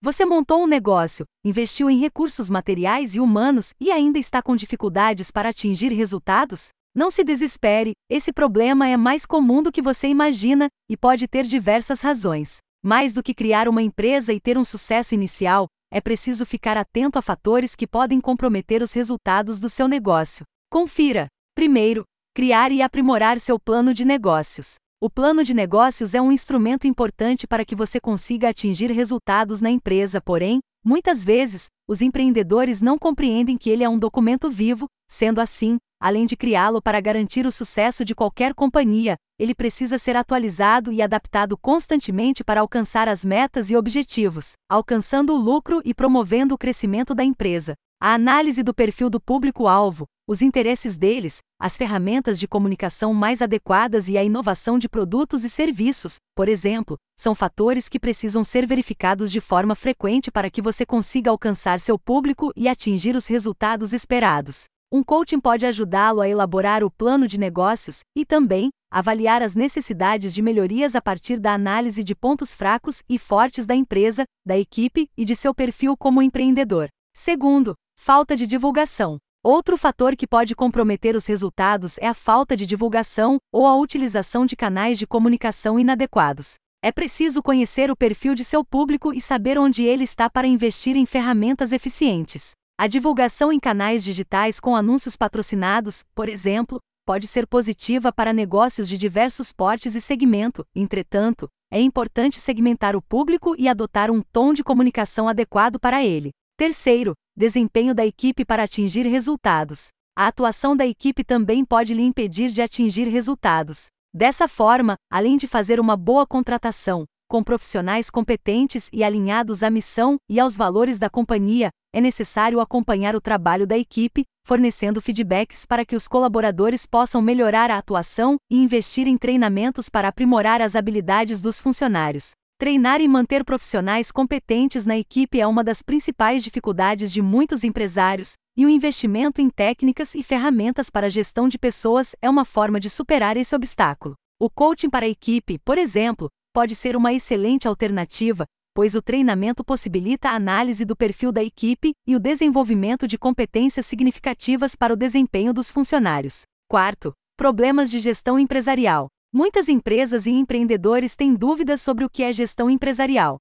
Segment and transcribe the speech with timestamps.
[0.00, 5.32] Você montou um negócio, investiu em recursos materiais e humanos e ainda está com dificuldades
[5.32, 6.68] para atingir resultados?
[6.94, 11.44] Não se desespere, esse problema é mais comum do que você imagina e pode ter
[11.44, 12.58] diversas razões.
[12.80, 17.18] Mais do que criar uma empresa e ter um sucesso inicial, é preciso ficar atento
[17.18, 20.44] a fatores que podem comprometer os resultados do seu negócio.
[20.70, 21.26] Confira.
[21.56, 22.04] Primeiro,
[22.36, 24.76] criar e aprimorar seu plano de negócios.
[25.00, 29.70] O plano de negócios é um instrumento importante para que você consiga atingir resultados na
[29.70, 35.40] empresa, porém, muitas vezes, os empreendedores não compreendem que ele é um documento vivo, sendo
[35.40, 40.92] assim, além de criá-lo para garantir o sucesso de qualquer companhia, ele precisa ser atualizado
[40.92, 46.58] e adaptado constantemente para alcançar as metas e objetivos, alcançando o lucro e promovendo o
[46.58, 47.74] crescimento da empresa.
[48.00, 54.08] A análise do perfil do público-alvo, os interesses deles, as ferramentas de comunicação mais adequadas
[54.08, 59.32] e a inovação de produtos e serviços, por exemplo, são fatores que precisam ser verificados
[59.32, 64.66] de forma frequente para que você consiga alcançar seu público e atingir os resultados esperados.
[64.92, 70.32] Um coaching pode ajudá-lo a elaborar o plano de negócios e também avaliar as necessidades
[70.32, 75.10] de melhorias a partir da análise de pontos fracos e fortes da empresa, da equipe
[75.16, 76.88] e de seu perfil como empreendedor.
[77.12, 77.74] Segundo,
[78.08, 79.18] falta de divulgação.
[79.44, 84.46] Outro fator que pode comprometer os resultados é a falta de divulgação ou a utilização
[84.46, 86.54] de canais de comunicação inadequados.
[86.82, 90.96] É preciso conhecer o perfil de seu público e saber onde ele está para investir
[90.96, 92.52] em ferramentas eficientes.
[92.80, 98.88] A divulgação em canais digitais com anúncios patrocinados, por exemplo, pode ser positiva para negócios
[98.88, 104.54] de diversos portes e segmento, entretanto, é importante segmentar o público e adotar um tom
[104.54, 106.30] de comunicação adequado para ele.
[106.58, 109.90] Terceiro, desempenho da equipe para atingir resultados.
[110.18, 113.86] A atuação da equipe também pode lhe impedir de atingir resultados.
[114.12, 120.16] Dessa forma, além de fazer uma boa contratação, com profissionais competentes e alinhados à missão
[120.28, 125.84] e aos valores da companhia, é necessário acompanhar o trabalho da equipe, fornecendo feedbacks para
[125.84, 131.40] que os colaboradores possam melhorar a atuação e investir em treinamentos para aprimorar as habilidades
[131.40, 132.32] dos funcionários.
[132.60, 138.32] Treinar e manter profissionais competentes na equipe é uma das principais dificuldades de muitos empresários,
[138.56, 142.80] e o investimento em técnicas e ferramentas para a gestão de pessoas é uma forma
[142.80, 144.16] de superar esse obstáculo.
[144.40, 148.44] O coaching para a equipe, por exemplo, pode ser uma excelente alternativa,
[148.74, 153.86] pois o treinamento possibilita a análise do perfil da equipe e o desenvolvimento de competências
[153.86, 156.42] significativas para o desempenho dos funcionários.
[156.68, 159.06] Quarto, problemas de gestão empresarial.
[159.30, 163.36] Muitas empresas e empreendedores têm dúvidas sobre o que é gestão empresarial.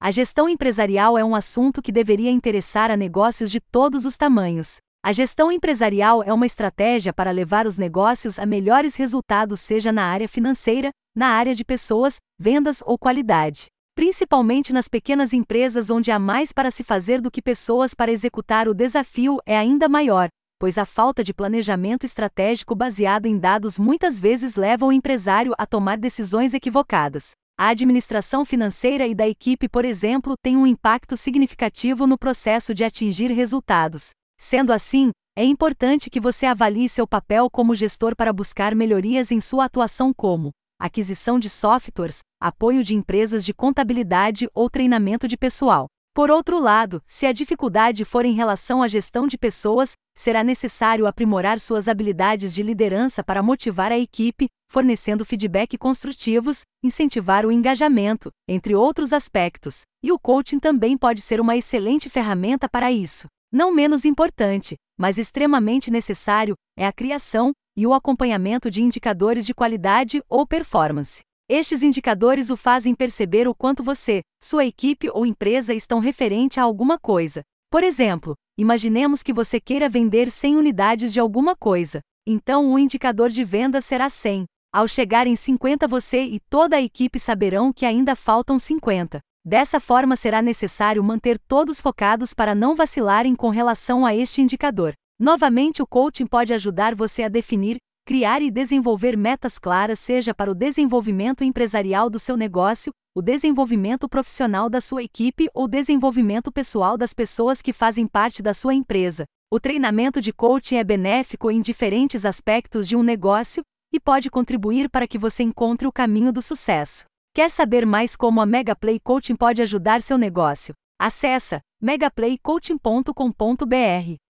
[0.00, 4.76] A gestão empresarial é um assunto que deveria interessar a negócios de todos os tamanhos.
[5.04, 10.04] A gestão empresarial é uma estratégia para levar os negócios a melhores resultados, seja na
[10.04, 13.66] área financeira, na área de pessoas, vendas ou qualidade.
[13.96, 18.68] Principalmente nas pequenas empresas onde há mais para se fazer do que pessoas para executar,
[18.68, 20.28] o desafio é ainda maior,
[20.64, 25.66] pois a falta de planejamento estratégico baseado em dados muitas vezes leva o empresário a
[25.66, 27.32] tomar decisões equivocadas.
[27.58, 32.82] A administração financeira e da equipe, por exemplo, tem um impacto significativo no processo de
[32.82, 34.12] atingir resultados.
[34.40, 39.42] Sendo assim, é importante que você avalie seu papel como gestor para buscar melhorias em
[39.42, 45.88] sua atuação como aquisição de softwares, apoio de empresas de contabilidade ou treinamento de pessoal.
[46.14, 51.08] Por outro lado, se a dificuldade for em relação à gestão de pessoas, será necessário
[51.08, 58.30] aprimorar suas habilidades de liderança para motivar a equipe, fornecendo feedback construtivos, incentivar o engajamento,
[58.48, 59.80] entre outros aspectos.
[60.04, 63.26] E o coaching também pode ser uma excelente ferramenta para isso.
[63.52, 69.52] Não menos importante, mas extremamente necessário, é a criação e o acompanhamento de indicadores de
[69.52, 71.22] qualidade ou performance.
[71.48, 76.62] Estes indicadores o fazem perceber o quanto você, sua equipe ou empresa estão referente a
[76.62, 77.42] alguma coisa.
[77.70, 82.00] Por exemplo, imaginemos que você queira vender 100 unidades de alguma coisa.
[82.26, 84.46] Então o indicador de venda será 100.
[84.72, 89.20] Ao chegar em 50, você e toda a equipe saberão que ainda faltam 50.
[89.44, 94.94] Dessa forma, será necessário manter todos focados para não vacilarem com relação a este indicador.
[95.20, 100.50] Novamente, o coaching pode ajudar você a definir, criar e desenvolver metas claras, seja para
[100.50, 106.98] o desenvolvimento empresarial do seu negócio, o desenvolvimento profissional da sua equipe ou desenvolvimento pessoal
[106.98, 109.24] das pessoas que fazem parte da sua empresa.
[109.50, 113.62] O treinamento de coaching é benéfico em diferentes aspectos de um negócio
[113.92, 117.04] e pode contribuir para que você encontre o caminho do sucesso.
[117.32, 120.74] Quer saber mais como a Megaplay Coaching pode ajudar seu negócio?
[121.00, 124.23] Acesse megaplaycoaching.com.br.